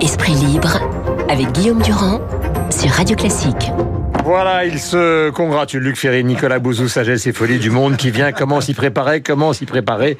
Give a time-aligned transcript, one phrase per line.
[0.00, 0.78] Esprit libre
[1.28, 2.20] avec Guillaume Durand
[2.70, 3.72] sur Radio Classique.
[4.24, 8.30] Voilà, il se congratule, Luc Ferry, Nicolas Bouzou, Sagesse et Folie du Monde qui vient.
[8.30, 10.18] Comment s'y préparer Comment s'y préparer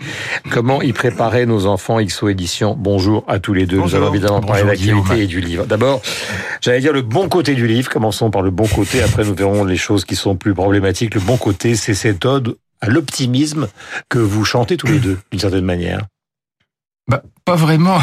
[0.51, 3.79] Comment y préparer nos enfants XO Édition Bonjour à tous les deux.
[3.79, 5.65] Nous allons évidemment parler d'actualité et du livre.
[5.67, 6.03] D'abord,
[6.61, 7.89] j'allais dire le bon côté du livre.
[7.89, 9.01] Commençons par le bon côté.
[9.01, 11.15] Après, nous verrons les choses qui sont plus problématiques.
[11.15, 13.69] Le bon côté, c'est cette ode à l'optimisme
[14.09, 16.07] que vous chantez tous les deux, d'une certaine manière.
[17.07, 17.99] Bah, pas vraiment.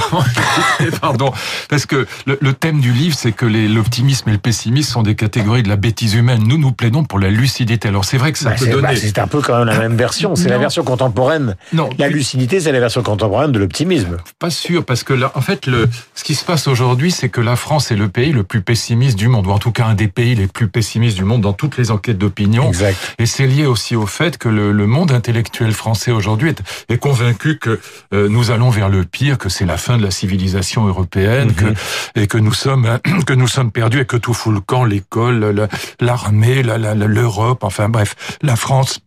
[1.01, 1.33] Pardon.
[1.67, 5.63] Parce que le, thème du livre, c'est que l'optimisme et le pessimisme sont des catégories
[5.63, 6.43] de la bêtise humaine.
[6.45, 7.87] Nous, nous plaidons pour la lucidité.
[7.87, 8.81] Alors, c'est vrai que ça bah, peut donner...
[8.89, 10.35] Bah, c'est un peu quand même la même version.
[10.35, 11.55] C'est la version contemporaine.
[11.73, 11.89] Non.
[11.97, 14.17] La lucidité, c'est la version contemporaine de l'optimisme.
[14.37, 17.41] Pas sûr, parce que là, en fait, le, ce qui se passe aujourd'hui, c'est que
[17.41, 19.95] la France est le pays le plus pessimiste du monde, ou en tout cas un
[19.95, 22.67] des pays les plus pessimistes du monde dans toutes les enquêtes d'opinion.
[22.67, 23.15] Exact.
[23.17, 26.97] Et c'est lié aussi au fait que le, le monde intellectuel français aujourd'hui est, est,
[26.99, 27.79] convaincu que
[28.13, 31.65] euh, nous allons vers le pire que c'est la fin de la civilisation européenne, que,
[31.65, 31.75] mhm.
[32.15, 35.67] et que nous sommes que nous sommes perdus et que tout fout le camp, l'école,
[35.99, 38.99] l'armée, l'Europe, enfin bref, la France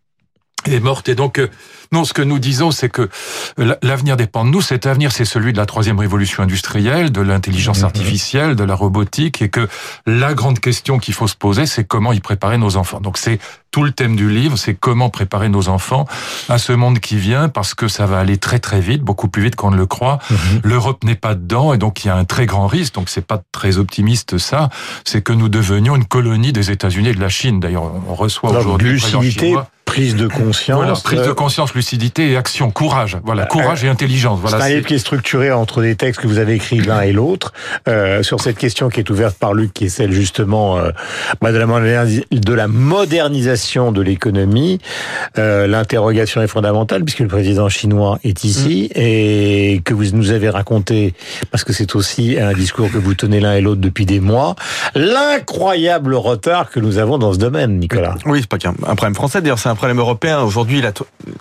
[0.66, 1.08] est morte.
[1.08, 1.48] Et donc, euh,
[1.92, 3.08] non, ce que nous disons, c'est que
[3.58, 4.60] euh, l'avenir dépend de nous.
[4.60, 7.84] Cet avenir, c'est celui de la troisième révolution industrielle, de l'intelligence mhm.
[7.84, 9.68] artificielle, de la robotique, et que
[10.06, 13.00] la grande question qu'il faut se poser, c'est comment y préparer nos enfants.
[13.00, 13.38] Donc, c'est
[13.70, 16.06] tout le thème du livre, c'est comment préparer nos enfants
[16.48, 19.42] à ce monde qui vient, parce que ça va aller très très vite, beaucoup plus
[19.42, 20.20] vite qu'on ne le croit.
[20.30, 20.60] Mhm.
[20.62, 22.94] L'Europe n'est pas dedans, et donc il y a un très grand risque.
[22.94, 24.68] Donc c'est pas très optimiste ça.
[25.04, 27.58] C'est que nous devenions une colonie des États-Unis et de la Chine.
[27.58, 29.00] D'ailleurs, on reçoit aujourd'hui
[29.84, 33.18] prise de conscience, voilà, prise de conscience, lucidité et action, courage.
[33.24, 34.40] Voilà, euh, courage et intelligence.
[34.40, 34.58] Voilà.
[34.58, 37.12] C'est un livre qui est structuré entre des textes que vous avez écrits l'un et
[37.12, 37.52] l'autre
[37.88, 40.90] euh, sur cette question qui est ouverte par Luc, qui est celle justement euh,
[41.42, 44.78] de la modernisation de l'économie,
[45.38, 48.98] euh, l'interrogation est fondamentale puisque le président chinois est ici mm.
[49.00, 51.14] et que vous nous avez raconté,
[51.50, 54.54] parce que c'est aussi un discours que vous tenez l'un et l'autre depuis des mois,
[54.94, 58.14] l'incroyable retard que nous avons dans ce domaine, Nicolas.
[58.26, 60.42] Oui, c'est pas qu'un problème français, d'ailleurs c'est un problème européen.
[60.42, 60.92] Aujourd'hui, la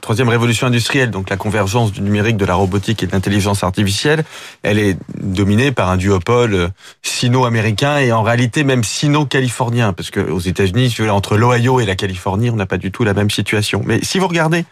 [0.01, 4.23] troisième révolution industrielle, donc la convergence du numérique, de la robotique et de l'intelligence artificielle,
[4.63, 6.67] elle est dominée par un duopole euh,
[7.01, 12.13] sino-américain et en réalité même sino-californien, parce que aux États-Unis, entre l'Ohio et la Californie,
[12.13, 13.81] Californie, on n'a pas du tout la même situation.
[13.85, 14.65] Mais si vous regardez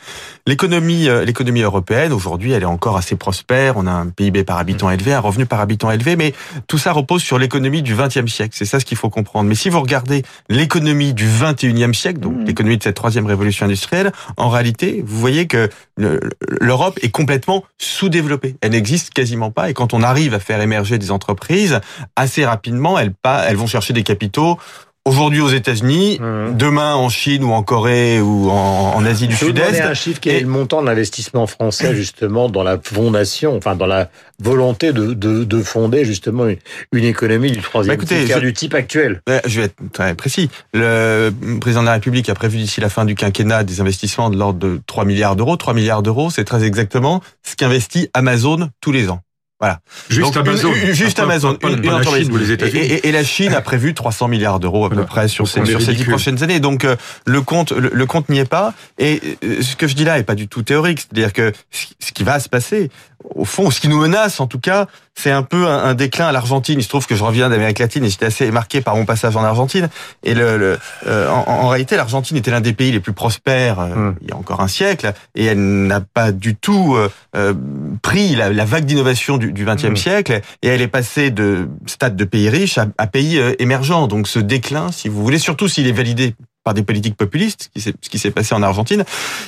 [0.45, 3.78] l'économie, euh, l'économie européenne aujourd'hui, elle est encore assez prospère.
[3.78, 4.94] On a un PIB par habitant mm.
[4.94, 6.33] élevé, un revenu par habitant élevé, mais
[6.68, 8.53] tout ça repose sur l'économie du XXe siècle.
[8.56, 9.50] C'est ça ce qu'il faut comprendre.
[9.50, 12.45] Mais si vous regardez l'économie du XXIe siècle, donc mm.
[12.45, 18.56] l'économie de cette troisième révolution industrielle, en réalité, vous voyez que l'Europe est complètement sous-développée.
[18.62, 19.69] Elle n'existe quasiment pas.
[19.69, 21.79] Et quand on arrive à faire émerger des entreprises,
[22.16, 23.13] assez rapidement, elles,
[23.56, 24.57] vont chercher des capitaux
[25.06, 26.57] aujourd'hui aux États-Unis, mmh.
[26.57, 29.81] demain en Chine ou en Corée ou en, Asie du Sud-Est.
[29.81, 33.88] un chiffre qui est le montant de l'investissement français justement dans la fondation, enfin dans
[33.88, 36.45] la volonté de, de, de fonder justement
[36.91, 39.22] une, économie du troisième bah écoutez, du type actuel.
[39.45, 40.50] Je vais être très précis.
[40.73, 44.38] Le président de la République a prévu d'ici la fin du quinquennat des investissements de
[44.38, 45.57] l'ordre de 3 milliards d'euros.
[45.57, 49.22] 3 milliards d'euros, c'est très exactement ce qu'investit Amazon tous les ans.
[49.61, 49.79] Voilà.
[50.09, 50.73] Juste Amazon.
[50.91, 51.55] juste Amazon.
[51.63, 55.94] Et, la Chine a prévu 300 milliards d'euros à peu près sur ces, sur ces
[55.94, 56.59] 10 prochaines années.
[56.59, 56.95] Donc euh,
[57.25, 58.73] le compte, le, compte n'y est pas.
[58.97, 61.01] Et euh, ce que je dis là est pas du tout théorique.
[61.01, 62.89] C'est-à-dire que ce qui va se passer,
[63.35, 66.31] au fond, ce qui nous menace, en tout cas, c'est un peu un, déclin à
[66.31, 66.79] l'Argentine.
[66.79, 69.35] Il se trouve que je reviens d'Amérique latine et j'étais assez marqué par mon passage
[69.35, 69.89] en Argentine.
[70.23, 74.15] Et le, euh, en, réalité, l'Argentine était l'un des pays les plus prospères euh, hmm.
[74.21, 76.95] il y a encore un siècle, et elle n'a pas du tout
[77.35, 77.53] euh,
[78.01, 79.95] pris la, vague d'innovation du XXe hmm.
[79.95, 84.07] siècle, et elle est passée de stade de pays riche à, pays émergent.
[84.07, 87.89] Donc ce déclin, si vous voulez, surtout s'il est validé par des politiques populistes, ce
[88.09, 89.03] qui s'est passé en Argentine,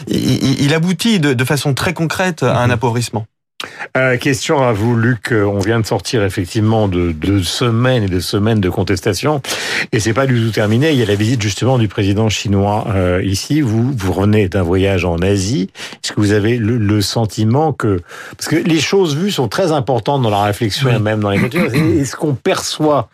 [0.07, 2.71] il, aboutit de, de, façon très concrète à un hmm.
[2.71, 3.25] appauvrissement.
[3.95, 5.31] Euh, question à vous, Luc.
[5.31, 9.41] On vient de sortir effectivement de semaines et de semaines de contestation,
[9.91, 10.91] et c'est pas du tout terminé.
[10.91, 13.61] Il y a la visite justement du président chinois euh, ici.
[13.61, 15.69] Vous vous revenez d'un voyage en Asie.
[16.03, 17.99] Est-ce que vous avez le, sentiment que
[18.37, 21.39] parce que les choses vues sont très importantes dans la réflexion et même dans les
[21.39, 21.73] cultures.
[21.73, 23.09] Est-ce qu'on perçoit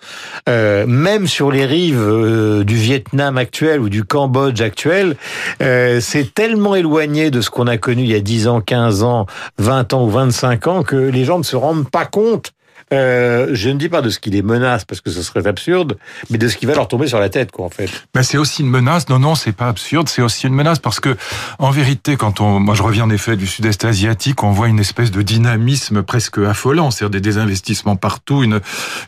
[0.47, 5.15] euh, même sur les rives euh, du Vietnam actuel ou du Cambodge actuel,
[5.62, 9.03] euh, c'est tellement éloigné de ce qu'on a connu il y a 10 ans, 15
[9.03, 9.25] ans,
[9.57, 12.53] 20 ans ou 25 ans que les gens ne se rendent pas compte
[12.93, 15.97] euh, je ne dis pas de ce qui les menace parce que ce serait absurde,
[16.29, 17.89] mais de ce qui va leur tomber sur la tête, quoi, en fait.
[18.13, 19.09] Ben c'est aussi une menace.
[19.09, 20.09] Non, non, c'est pas absurde.
[20.09, 21.15] C'est aussi une menace parce que,
[21.59, 24.79] en vérité, quand on, moi, je reviens en effet du Sud-Est asiatique, on voit une
[24.79, 28.59] espèce de dynamisme presque affolant, c'est-à-dire des désinvestissements partout, une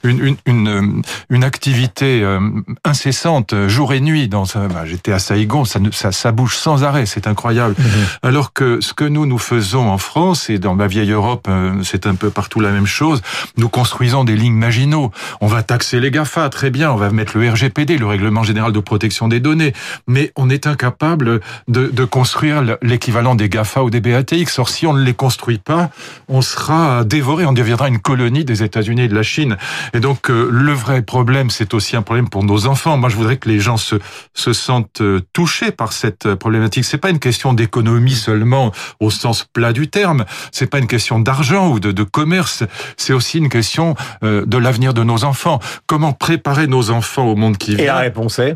[0.03, 2.39] une une une, une activité euh,
[2.85, 4.27] incessante, jour et nuit.
[4.27, 7.75] Dans, ben, j'étais à Saïgon, ça, ça ça bouge sans arrêt, c'est incroyable.
[7.77, 7.85] Mhm.
[8.23, 11.81] Alors que ce que nous nous faisons en France et dans ma vieille Europe, euh,
[11.83, 13.21] c'est un peu partout la même chose.
[13.61, 15.11] Nous construisons des lignes Maginot.
[15.39, 16.91] On va taxer les GAFA, très bien.
[16.91, 19.73] On va mettre le RGPD, le Règlement Général de Protection des Données.
[20.07, 24.57] Mais on est incapable de, de construire l'équivalent des GAFA ou des BATX.
[24.57, 25.91] Or, si on ne les construit pas,
[26.27, 27.45] on sera dévoré.
[27.45, 29.57] On deviendra une colonie des États-Unis et de la Chine.
[29.93, 32.97] Et donc, euh, le vrai problème, c'est aussi un problème pour nos enfants.
[32.97, 33.97] Moi, je voudrais que les gens se,
[34.33, 36.83] se sentent euh, touchés par cette problématique.
[36.83, 40.25] C'est pas une question d'économie seulement au sens plat du terme.
[40.51, 42.63] C'est pas une question d'argent ou de, de commerce.
[42.97, 45.59] C'est aussi une question euh, de l'avenir de nos enfants.
[45.85, 48.55] Comment préparer nos enfants au monde qui vient Et la réponse est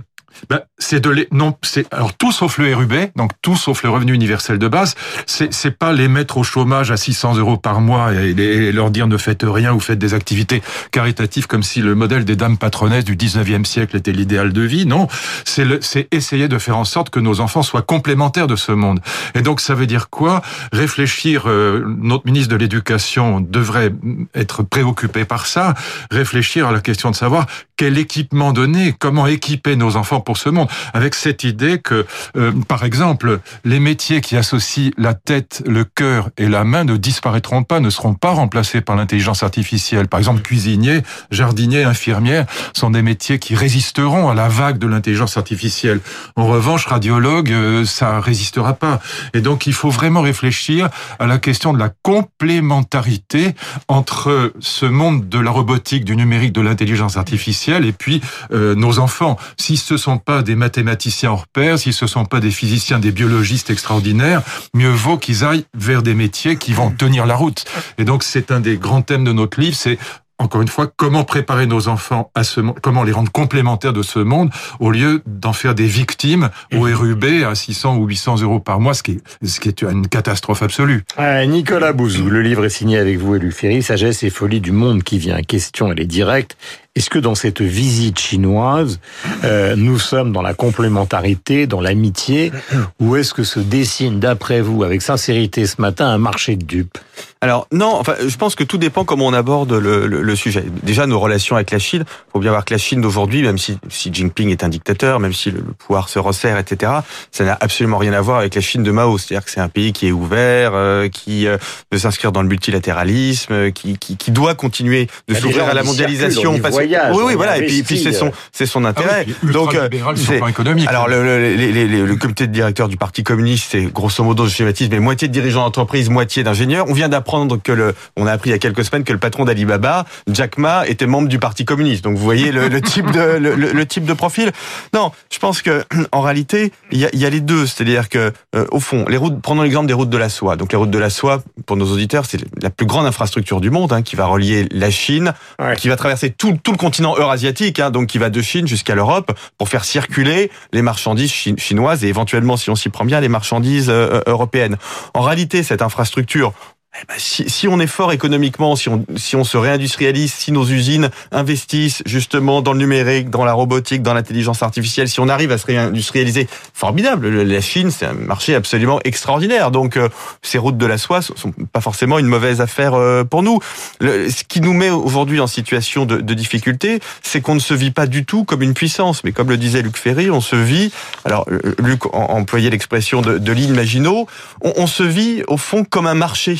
[0.49, 3.89] ben, c'est de les, non, c'est alors tout sauf le RUB, donc tout sauf le
[3.89, 4.95] revenu universel de base.
[5.25, 9.07] C'est c'est pas les mettre au chômage à 600 euros par mois et, leur dire
[9.07, 10.61] ne faites rien ou faites des activités
[10.91, 14.85] caritatives comme si le modèle des dames patronesses du 19e siècle était l'idéal de vie.
[14.85, 15.07] Non,
[15.45, 18.71] c'est le, c'est essayer de faire en sorte que nos enfants soient complémentaires de ce
[18.71, 18.99] monde.
[19.33, 20.41] Et donc ça veut dire quoi?
[20.71, 21.43] Réfléchir.
[21.47, 23.91] Euh, notre ministre de l'Éducation devrait
[24.33, 25.73] être préoccupé par ça.
[26.11, 27.45] Réfléchir à la question de savoir
[27.77, 32.05] quel équipement donner, comment équiper nos enfants pour ce monde, avec cette idée que,
[32.37, 36.95] euh, par exemple, les métiers qui associent la tête, le cœur et la main ne
[36.97, 40.07] disparaîtront pas, ne seront pas remplacés par l'intelligence artificielle.
[40.07, 41.01] Par exemple, cuisinier,
[41.31, 45.99] jardinier, infirmière sont des métiers qui résisteront à la vague de l'intelligence artificielle.
[46.35, 49.01] En revanche, radiologue, euh, ça résistera pas.
[49.33, 50.89] Et donc, il faut vraiment réfléchir
[51.19, 53.53] à la question de la complémentarité
[53.87, 58.21] entre ce monde de la robotique, du numérique, de l'intelligence artificielle et puis
[58.51, 59.37] euh, nos enfants.
[59.57, 63.11] Si ce sont pas des mathématiciens hors pair, si ce sont pas des physiciens, des
[63.11, 64.41] biologistes extraordinaires,
[64.73, 67.65] mieux vaut qu'ils aillent vers des métiers qui vont tenir la route.
[67.97, 69.97] Et donc c'est un des grands thèmes de notre livre, c'est
[70.37, 74.01] encore une fois, comment préparer nos enfants à ce monde, comment les rendre complémentaires de
[74.01, 78.59] ce monde, au lieu d'en faire des victimes au RUB à 600 ou 800 euros
[78.59, 81.03] par mois, ce qui est, ce qui est une catastrophe absolue.
[81.19, 84.71] Euh, Nicolas Bouzou, le livre est signé avec vous Luc Ferry, Sagesse et folie du
[84.71, 85.41] monde qui vient.
[85.41, 86.57] Question, elle est directe.
[86.95, 89.01] Est-ce que dans cette visite chinoise,
[89.43, 92.53] euh, nous sommes dans la complémentarité, dans l'amitié,
[93.01, 96.97] ou est-ce que se dessine, d'après vous, avec sincérité ce matin, un marché de dupes?
[97.45, 100.63] Alors non, enfin, je pense que tout dépend comment on aborde le, le, le sujet.
[100.81, 102.03] Déjà, nos relations avec la Chine,
[102.33, 105.31] faut bien voir que la Chine d'aujourd'hui, même si Xi Jinping est un dictateur, même
[105.31, 106.91] si le, pouvoir se resserre, etc.,
[107.31, 109.19] ça n'a absolument rien à voir avec la Chine de Mao.
[109.19, 111.57] C'est-à-dire que c'est un pays qui est ouvert, euh, qui euh,
[111.91, 115.83] veut s'inscrire dans le multilatéralisme, euh, qui, qui, qui, doit continuer de s'ouvrir à la
[115.83, 116.57] mondialisation.
[116.57, 116.75] Parce...
[116.75, 117.59] oui, oui, voilà.
[117.59, 119.27] Et puis, puis c'est son, c'est son intérêt.
[119.29, 119.77] Ah oui, Donc,
[120.15, 120.87] c'est économique.
[120.87, 124.89] Alors, le, le, le, comité de directeur du Parti communiste, c'est grosso modo, je schématise,
[124.89, 126.85] mais moitié de dirigeants d'entreprise, moitié d'ingénieurs.
[126.89, 129.19] On vient d'apprendre que le, on a appris il y a quelques semaines que le
[129.19, 132.03] patron d'Alibaba, Jack Ma, était membre du Parti communiste.
[132.03, 134.51] Donc vous voyez le, le type de le, le, type de profil.
[134.93, 138.31] Non, je pense que en réalité il y a, y a les deux, c'est-à-dire que
[138.55, 139.41] euh, au fond, les routes.
[139.41, 140.55] Prenons l'exemple des routes de la soie.
[140.55, 143.69] Donc les routes de la soie, pour nos auditeurs, c'est la plus grande infrastructure du
[143.69, 145.75] monde hein, qui va relier la Chine, ouais.
[145.75, 148.95] qui va traverser tout, tout le continent eurasiatique, hein, donc qui va de Chine jusqu'à
[148.95, 153.29] l'Europe pour faire circuler les marchandises chinoises et éventuellement, si on s'y prend bien, les
[153.29, 154.77] marchandises euh, européennes.
[155.13, 156.53] En réalité, cette infrastructure,
[157.01, 160.53] eh ben, si, si, on est fort économiquement, si on, si on se réindustrialise, si
[160.53, 165.27] nos usines investissent justement dans le numérique, dans la robotique, dans l'intelligence artificielle, si on
[165.27, 167.27] arrive à se réindustrialiser, formidable.
[167.41, 169.71] La Chine, c'est un marché absolument extraordinaire.
[169.71, 170.07] Donc, euh,
[170.41, 173.59] ces routes de la soie sont pas forcément une mauvaise affaire euh, pour nous.
[173.99, 177.73] Le, ce qui nous met aujourd'hui en situation de, de difficulté, c'est qu'on ne se
[177.73, 180.55] vit pas du tout comme une puissance, mais comme le disait Luc Ferry, on se
[180.55, 180.93] vit.
[181.25, 181.45] Alors,
[181.79, 184.27] Luc employait l'expression de, de Lynn Maginot.
[184.61, 186.55] On, on se vit au fond comme un marché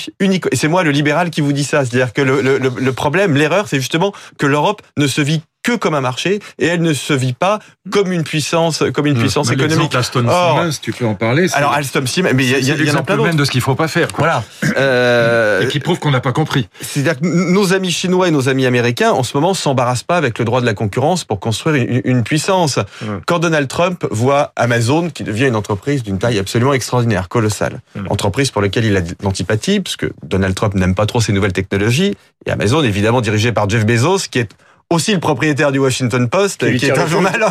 [0.52, 1.86] Et c'est moi le libéral qui vous dit ça.
[1.86, 5.76] C'est-à-dire que le, le, le problème, l'erreur, c'est justement que l'Europe ne se vit que
[5.76, 7.58] comme un marché et elle ne se vit pas
[7.90, 9.96] comme une puissance, comme une puissance mais économique.
[9.96, 11.48] Alstom Siemens, tu peux en parler.
[11.54, 13.62] Alors Alstom Siemens, mais il y, y, y, en a plein même de ce qu'il
[13.62, 14.14] faut pas faire.
[14.14, 14.26] Quoi.
[14.26, 14.44] Voilà.
[14.78, 16.68] Euh, et qui prouve qu'on n'a pas compris.
[16.82, 20.38] C'est-à-dire que nos amis chinois et nos amis américains, en ce moment, s'embarrassent pas avec
[20.38, 22.78] le droit de la concurrence pour construire une, une puissance.
[22.78, 23.08] Ouais.
[23.26, 28.04] Quand Donald Trump voit Amazon, qui devient une entreprise d'une taille absolument extraordinaire, colossale, ouais.
[28.10, 31.34] entreprise pour laquelle il a de l'antipathie, parce que Donald Trump n'aime pas trop ces
[31.34, 34.52] nouvelles technologies, et Amazon, évidemment, dirigé par Jeff Bezos, qui est
[34.90, 37.44] aussi le propriétaire du Washington Post, qui, qui est un journal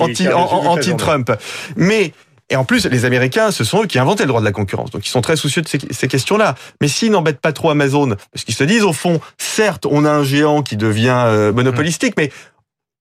[0.00, 0.66] anti-Trump.
[0.66, 1.44] Anti, anti
[1.76, 2.12] Mais
[2.50, 4.90] Et en plus, les Américains, ce sont eux qui inventaient le droit de la concurrence.
[4.90, 6.54] Donc, ils sont très soucieux de ces, ces questions-là.
[6.80, 10.10] Mais s'ils n'embêtent pas trop Amazon, parce qu'ils se disent, au fond, certes, on a
[10.10, 12.30] un géant qui devient euh, monopolistique, mais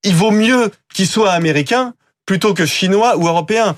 [0.04, 1.94] il vaut mieux qu'il soit américain
[2.26, 3.76] plutôt que chinois ou européen.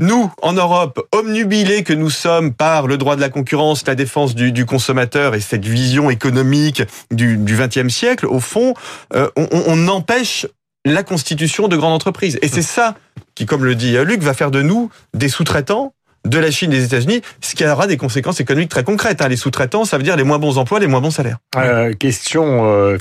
[0.00, 4.34] Nous, en Europe, omnubilés que nous sommes par le droit de la concurrence, la défense
[4.34, 6.82] du, du consommateur et cette vision économique
[7.12, 8.74] du XXe siècle, au fond,
[9.14, 10.46] euh, on, on empêche
[10.84, 12.38] la constitution de grandes entreprises.
[12.42, 12.96] Et c'est ça
[13.34, 16.76] qui, comme le dit Luc, va faire de nous des sous-traitants de la Chine et
[16.76, 19.20] des États-Unis, ce qui aura des conséquences économiques très concrètes.
[19.20, 19.28] Hein.
[19.28, 21.38] Les sous-traitants, ça veut dire les moins bons emplois, les moins bons salaires.
[21.56, 22.96] Euh, question, euh,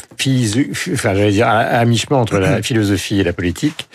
[0.93, 3.87] enfin, j'allais dire à, mi-chemin entre la philosophie et la politique.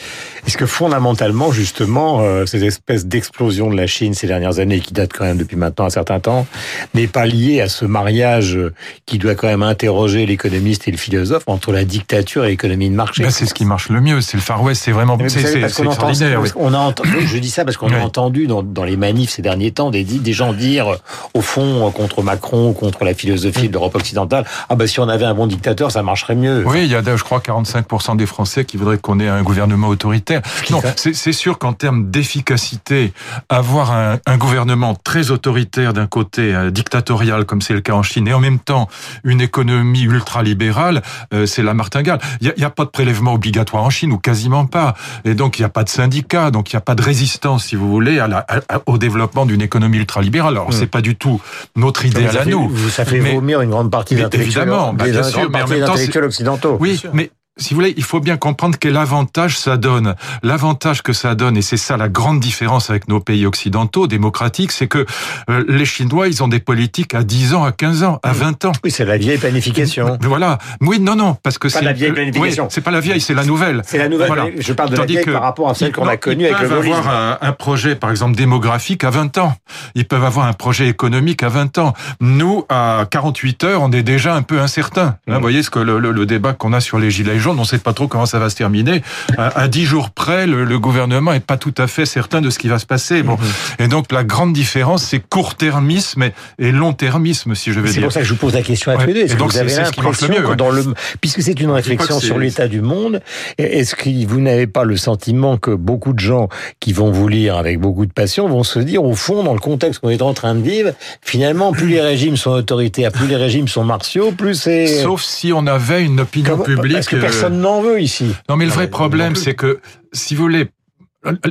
[0.47, 4.95] Est-ce que fondamentalement, justement, euh, cette espèce d'explosion de la Chine ces dernières années, qui
[4.95, 6.47] date quand même depuis maintenant un certain temps,
[6.95, 8.59] n'est pas liée à ce mariage
[9.05, 12.95] qui doit quand même interroger l'économiste et le philosophe entre la dictature et l'économie de
[12.95, 13.25] marché?
[13.25, 16.43] Ben, C'est ce qui marche le mieux, c'est le Far West, c'est vraiment c'est extraordinaire.
[16.57, 19.43] On a entendu, je dis ça parce qu'on a entendu dans, dans les manifs ces
[19.43, 20.97] derniers temps des, des gens dire,
[21.35, 25.25] au fond, contre Macron, contre la philosophie de l'Europe occidentale, ah ben si on avait
[25.25, 26.65] un bon dictateur, ça marcherait mieux.
[26.67, 29.89] Oui, il y a, je crois, 45% des Français qui voudraient qu'on ait un gouvernement
[29.89, 30.43] autoritaire.
[30.71, 33.13] Non, c'est sûr qu'en termes d'efficacité,
[33.49, 38.03] avoir un, un, gouvernement très autoritaire d'un côté, euh, dictatorial comme c'est le cas en
[38.03, 38.89] Chine, et en même temps
[39.25, 41.03] une économie ultralibérale,
[41.35, 42.21] euh, c'est la martingale.
[42.41, 44.95] Il n'y a, a, pas de prélèvement obligatoire en Chine, ou quasiment pas.
[45.25, 47.65] Et donc il n'y a pas de syndicat, donc il n'y a pas de résistance,
[47.67, 50.55] si vous voulez, à la, à, au développement d'une économie ultralibérale.
[50.55, 51.41] Alors, c'est pas du tout
[51.77, 52.71] notre idéal à nous.
[52.91, 55.95] Ça fait vomir une grande partie des Évidemment, bah, bien sûr, mais en même temps,
[56.23, 56.77] occidentaux.
[56.81, 60.15] Oui, mais si vous voulez, il faut bien comprendre quel avantage ça donne.
[60.43, 64.73] L'avantage que ça donne, et c'est ça la grande différence avec nos pays occidentaux, démocratiques,
[64.73, 65.05] c'est que
[65.51, 68.65] euh, les Chinois, ils ont des politiques à 10 ans, à 15 ans, à 20
[68.67, 68.73] ans.
[68.85, 70.19] Oui, c'est la vieille planification.
[70.23, 70.59] Voilà.
[70.81, 71.81] Oui, non, non, parce que c'est...
[71.81, 72.65] Pas la vieille planification.
[72.65, 73.83] Oui, c'est pas la vieille, c'est la nouvelle.
[73.85, 74.29] C'est la nouvelle.
[74.29, 74.47] Voilà.
[74.59, 76.67] Je parle de Tandis la vieille par rapport à celle qu'on a connue avec le.
[76.67, 79.55] Ils peuvent avoir un, un, projet, par exemple, démographique à 20 ans.
[79.95, 81.95] Ils peuvent avoir un projet économique à 20 ans.
[82.21, 85.17] Nous, à 48 heures, on est déjà un peu incertain.
[85.27, 85.35] Mmh.
[85.35, 87.65] Vous voyez ce que le, le, le débat qu'on a sur les gilets jaunes, on
[87.65, 89.03] sait pas trop comment ça va se terminer.
[89.37, 92.59] À dix jours près, le, le, gouvernement est pas tout à fait certain de ce
[92.59, 93.23] qui va se passer.
[93.23, 93.83] Bon, mmh.
[93.83, 97.95] et donc la grande différence, c'est court-termisme et, et long-termisme, si je vais dire.
[97.95, 99.21] C'est pour ça que je vous pose la question à tous les deux.
[99.21, 100.85] Est-ce que vous avez l'impression que dans le,
[101.21, 103.21] puisque c'est une réflexion sur l'état du monde,
[103.59, 106.49] est-ce que vous n'avez pas le sentiment que beaucoup de gens
[106.81, 109.61] qui vont vous lire avec beaucoup de passion vont se dire, au fond, dans le
[109.61, 113.37] contexte qu'on est en train de vivre, finalement, plus les régimes sont autoritaires, plus les
[113.37, 114.87] régimes sont martiaux, plus c'est.
[115.03, 116.95] Sauf si on avait une opinion Comment, publique.
[116.95, 118.35] Parce que personne n'en veut ici.
[118.49, 119.81] Non, mais le vrai problème, c'est que,
[120.13, 120.69] si vous voulez,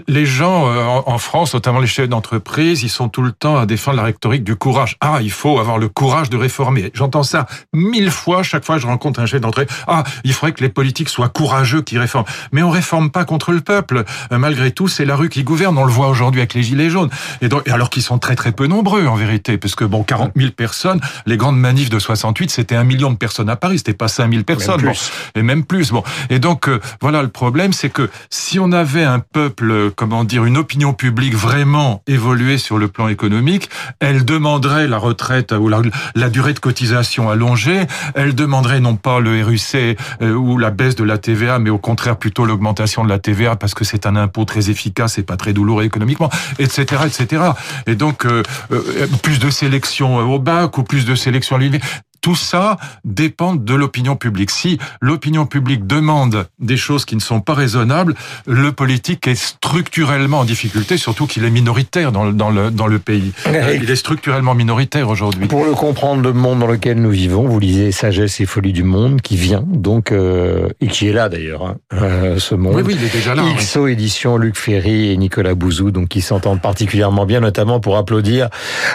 [0.08, 3.66] les gens euh, en France, notamment les chefs d'entreprise, ils sont tout le temps à
[3.66, 4.96] défendre la rhétorique du courage.
[5.02, 6.90] Ah, il faut avoir le courage de réformer.
[6.94, 9.76] J'entends ça mille fois, chaque fois que je rencontre un chef d'entreprise.
[9.88, 12.26] Ah, il faudrait que les politiques soient courageux qui réforment.
[12.54, 14.06] Mais on réforme pas contre le peuple.
[14.32, 15.78] Euh, malgré tout, c'est la rue qui gouverne.
[15.78, 17.10] On le voit aujourd'hui avec les Gilets jaunes.
[17.42, 20.32] Et donc, alors qu'ils sont très très peu nombreux en vérité, parce que bon, 40
[20.38, 23.94] 000 personnes, les grandes manifs de 68, c'était un million de personnes à Paris, c'était
[23.94, 24.82] pas 5 000 personnes.
[24.82, 25.00] Même bon,
[25.36, 25.92] et même plus.
[25.92, 26.04] Bon.
[26.30, 29.57] Et donc, euh, voilà, le problème, c'est que si on avait un peuple,
[29.96, 35.52] comment dire, une opinion publique vraiment évoluée sur le plan économique, elle demanderait la retraite
[35.52, 37.82] ou la, durée de cotisation allongée,
[38.16, 41.78] elle demanderait non pas le RUC euh, ou la baisse de la TVA, mais au
[41.78, 45.38] contraire plutôt l'augmentation de la TVA parce que c'est un impôt très efficace et pas
[45.38, 47.44] très douloureux économiquement, etc., etc.
[47.86, 52.07] Et donc euh, euh, plus de sélection au bac ou plus de sélection à l'université
[52.28, 54.52] tout ça dépend de l'opinion publique.
[54.52, 58.16] Si l'opinion publique demande des choses qui ne sont pas raisonnables,
[58.46, 62.88] le politique est structurellement en difficulté, surtout qu'il est minoritaire dans le, dans le, dans
[62.88, 63.32] le pays.
[63.46, 65.48] Eric, Il est structurellement minoritaire aujourd'hui.
[65.48, 68.84] Pour le comprendre, le monde dans lequel nous vivons, vous lisez Sagesse et folie du
[68.84, 72.76] monde, qui vient donc, euh, et qui est là d'ailleurs, hein, euh, ce monde.
[72.76, 73.44] Oui, oui, il est déjà là.
[73.56, 73.94] XO oui.
[73.94, 78.50] édition, Luc Ferry et Nicolas Bouzou, donc qui s'entendent particulièrement bien, notamment pour applaudir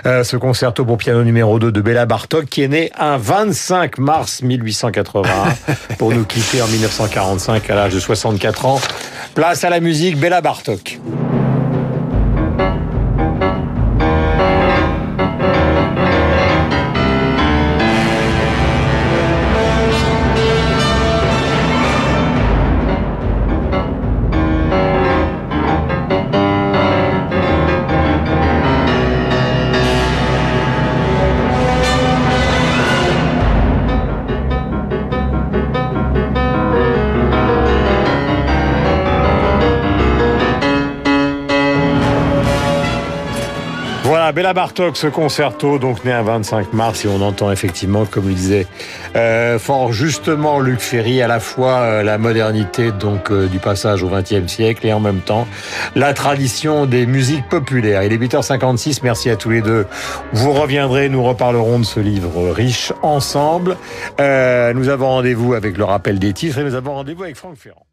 [0.04, 3.98] euh, ce concerto pour piano numéro 2 de Béla Bartok, qui est né un 25
[3.98, 5.30] mars 1881
[5.98, 8.80] pour nous quitter en 1945 à l'âge de 64 ans.
[9.34, 10.98] Place à la musique, Béla Bartok.
[44.12, 48.28] Voilà, Bella Bartok, ce concerto, donc né un 25 mars, et on entend effectivement, comme
[48.28, 48.66] il disait
[49.16, 54.02] euh, fort justement Luc Ferry, à la fois euh, la modernité donc euh, du passage
[54.02, 55.48] au XXe siècle et en même temps
[55.96, 58.02] la tradition des musiques populaires.
[58.02, 59.86] Il est 8h56, merci à tous les deux.
[60.34, 63.78] Vous reviendrez, nous reparlerons de ce livre riche ensemble.
[64.20, 67.56] Euh, nous avons rendez-vous avec le rappel des titres et nous avons rendez-vous avec Franck
[67.56, 67.86] Ferrand.